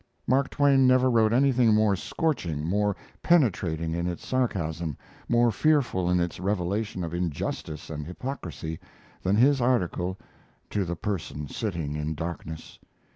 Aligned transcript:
Mark 0.25 0.49
Twain 0.49 0.87
never 0.87 1.11
wrote 1.11 1.31
anything 1.31 1.75
more 1.75 1.95
scorching, 1.95 2.65
more 2.67 2.95
penetrating 3.21 3.93
in 3.93 4.07
its 4.07 4.25
sarcasm, 4.25 4.97
more 5.29 5.51
fearful 5.51 6.09
in 6.09 6.19
its 6.19 6.39
revelation 6.39 7.03
of 7.03 7.13
injustice 7.13 7.87
and 7.91 8.07
hypocrisy, 8.07 8.79
than 9.21 9.35
his 9.35 9.61
article 9.61 10.17
"To 10.71 10.85
the 10.85 10.95
Person 10.95 11.47
Sitting 11.49 11.95
in 11.95 12.15
Darkness." 12.15 12.79